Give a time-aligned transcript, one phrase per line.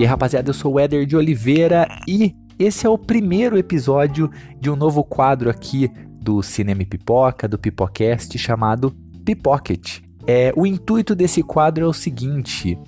[0.00, 4.30] E aí, rapaziada, eu sou o Éder de Oliveira e esse é o primeiro episódio
[4.58, 10.00] de um novo quadro aqui do Cinema Pipoca, do Pipocast, chamado Pipocket.
[10.26, 12.78] É, o intuito desse quadro é o seguinte: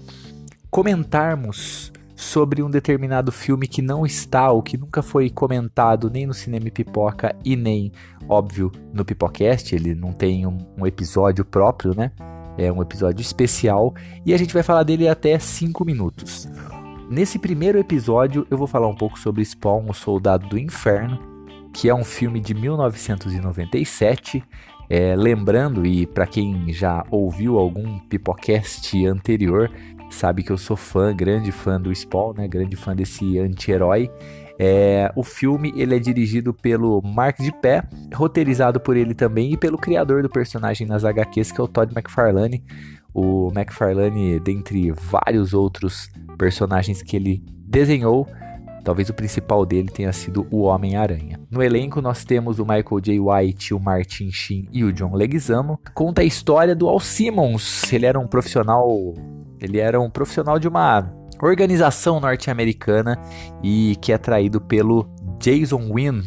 [0.71, 6.33] comentarmos sobre um determinado filme que não está ou que nunca foi comentado nem no
[6.33, 7.93] Cinema Pipoca e nem,
[8.27, 9.75] óbvio, no Pipocast.
[9.75, 12.11] Ele não tem um, um episódio próprio, né?
[12.57, 13.95] É um episódio especial
[14.25, 16.49] e a gente vai falar dele até 5 minutos.
[17.13, 21.19] Nesse primeiro episódio, eu vou falar um pouco sobre Spawn, o Soldado do Inferno,
[21.71, 24.43] que é um filme de 1997.
[24.89, 29.71] É, lembrando, e para quem já ouviu algum Pipocast anterior,
[30.11, 32.49] sabe que eu sou fã, grande fã do Spawn, né?
[32.49, 34.11] Grande fã desse anti-herói.
[34.59, 37.83] É, o filme ele é dirigido pelo Mark de Pé,
[38.15, 41.93] roteirizado por ele também e pelo criador do personagem nas HQs, que é o Todd
[41.95, 42.65] McFarlane.
[43.15, 46.09] O McFarlane, dentre vários outros
[46.39, 48.27] personagens que ele desenhou,
[48.83, 51.41] talvez o principal dele tenha sido o Homem-Aranha.
[51.51, 53.21] No elenco nós temos o Michael J.
[53.21, 55.79] White, o Martin Sheen e o John Leguizamo.
[55.95, 57.93] Conta a história do Al Simmons.
[57.93, 59.15] Ele era um profissional,
[59.61, 63.19] ele era um profissional de uma organização norte-americana
[63.63, 65.09] e que é traído pelo
[65.41, 66.23] Jason Wynn.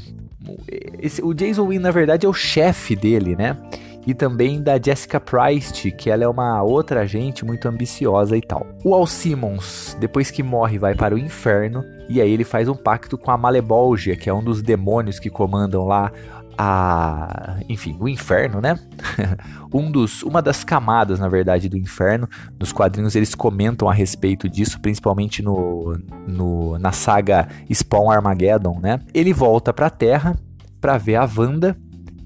[1.00, 3.58] Esse, o Jason Wynn na verdade é o chefe dele, né?
[4.06, 8.66] E também da Jessica Price, que ela é uma outra agente muito ambiciosa e tal.
[8.84, 12.76] O Al Simmons, depois que morre, vai para o inferno e aí ele faz um
[12.76, 16.12] pacto com a Malebolgia, que é um dos demônios que comandam lá
[16.58, 18.80] a, enfim, o inferno, né?
[19.74, 22.30] um dos, uma das camadas, na verdade, do inferno.
[22.60, 29.00] Nos quadrinhos eles comentam a respeito disso, principalmente no, no na saga Spawn Armageddon, né?
[29.14, 30.38] Ele volta para a Terra
[30.80, 31.76] para ver a Wanda,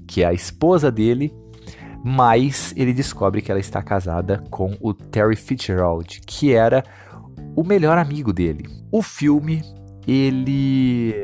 [0.06, 1.34] que é a esposa dele,
[2.04, 6.82] mas ele descobre que ela está casada com o Terry Fitzgerald, que era
[7.54, 8.66] o melhor amigo dele.
[8.90, 9.62] O filme,
[10.06, 11.14] ele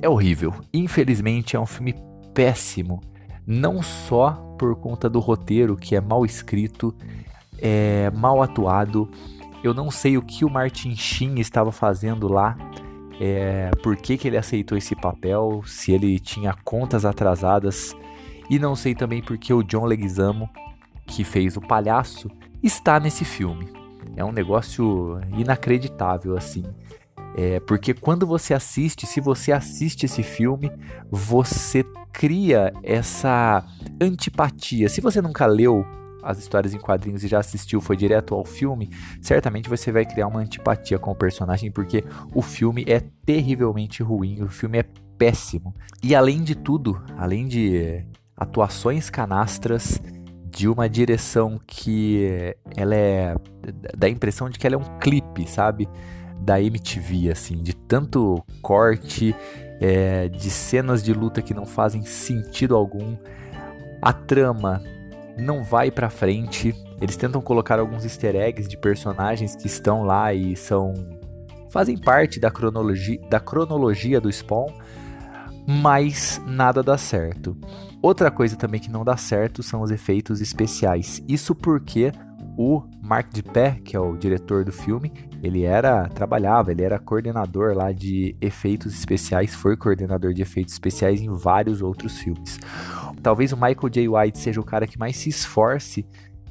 [0.00, 0.54] é horrível.
[0.72, 1.94] Infelizmente é um filme
[2.34, 3.00] péssimo,
[3.46, 6.94] não só por conta do roteiro que é mal escrito,
[7.58, 9.10] é mal atuado.
[9.62, 12.56] Eu não sei o que o Martin Sheen estava fazendo lá,
[13.20, 17.94] é, por que, que ele aceitou esse papel, se ele tinha contas atrasadas
[18.52, 20.46] e não sei também porque o John Leguizamo,
[21.06, 22.30] que fez o palhaço,
[22.62, 23.66] está nesse filme.
[24.14, 26.62] É um negócio inacreditável assim.
[27.34, 30.70] É, porque quando você assiste, se você assiste esse filme,
[31.10, 33.64] você cria essa
[33.98, 34.86] antipatia.
[34.90, 35.82] Se você nunca leu
[36.22, 38.90] as histórias em quadrinhos e já assistiu, foi direto ao filme,
[39.22, 42.04] certamente você vai criar uma antipatia com o personagem, porque
[42.34, 44.84] o filme é terrivelmente ruim, o filme é
[45.16, 45.74] péssimo.
[46.02, 48.04] E além de tudo, além de
[48.42, 50.00] atuações canastras
[50.50, 53.34] de uma direção que ela é
[53.96, 55.88] dá a impressão de que ela é um clipe, sabe?
[56.40, 59.34] Da MTV, assim, de tanto corte,
[59.80, 63.16] é, de cenas de luta que não fazem sentido algum.
[64.02, 64.82] A trama
[65.38, 66.74] não vai para frente.
[67.00, 70.92] Eles tentam colocar alguns easter eggs de personagens que estão lá e são
[71.70, 74.66] fazem parte da cronologia da cronologia do Spawn,
[75.66, 77.56] mas nada dá certo.
[78.00, 81.22] Outra coisa também que não dá certo são os efeitos especiais.
[81.28, 82.12] Isso porque
[82.56, 85.12] o Mark de Pé, que é o diretor do filme,
[85.42, 91.20] ele era trabalhava, ele era coordenador lá de efeitos especiais, foi coordenador de efeitos especiais
[91.20, 92.58] em vários outros filmes.
[93.22, 94.08] Talvez o Michael J.
[94.08, 96.06] White seja o cara que mais se esforce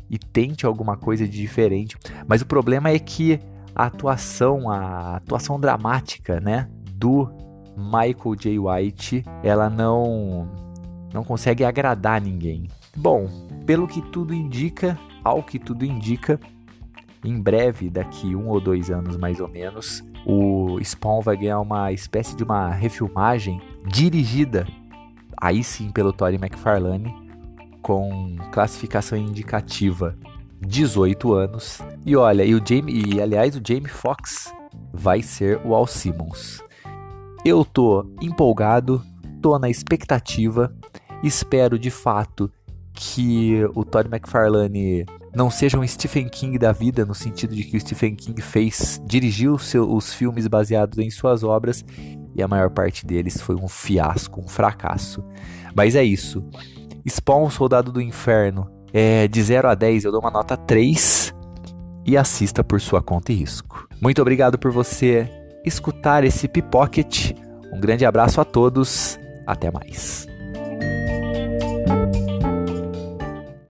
[0.10, 1.98] e tente alguma coisa de diferente,
[2.28, 3.40] mas o problema é que
[3.74, 7.30] a atuação, a atuação dramática, né, do
[7.78, 8.60] Michael J.
[8.60, 10.50] White, ela não
[11.14, 12.68] não consegue agradar ninguém.
[12.96, 13.28] Bom,
[13.66, 16.40] pelo que tudo indica, ao que tudo indica,
[17.24, 21.92] em breve, daqui um ou dois anos mais ou menos, o Spawn vai ganhar uma
[21.92, 24.68] espécie de uma refilmagem dirigida,
[25.40, 27.14] aí sim pelo Tory McFarlane,
[27.82, 30.16] com classificação indicativa
[30.62, 31.80] 18 anos.
[32.06, 34.54] E olha, e o Jamie, e aliás, o Jamie Foxx
[34.94, 36.64] vai ser o Al Simmons.
[37.44, 39.02] Eu tô empolgado,
[39.42, 40.72] tô na expectativa
[41.24, 42.52] Espero de fato
[42.94, 45.06] que o Todd McFarlane
[45.36, 49.02] não seja um Stephen King da vida, no sentido de que o Stephen King fez,
[49.06, 51.86] dirigiu seu, os filmes baseados em suas obras
[52.36, 55.24] e a maior parte deles foi um fiasco, um fracasso.
[55.76, 56.44] Mas é isso.
[57.08, 61.34] Spawn, Soldado do Inferno, é, de 0 a 10 eu dou uma nota 3
[62.06, 63.88] e assista por sua conta e risco.
[64.02, 65.30] Muito obrigado por você
[65.64, 67.34] escutar esse Pipocket.
[67.72, 70.31] Um grande abraço a todos, até mais.